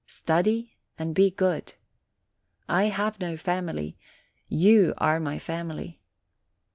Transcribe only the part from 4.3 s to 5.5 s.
you are my